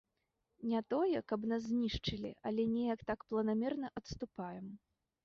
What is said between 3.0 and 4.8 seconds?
так планамерна адступаем.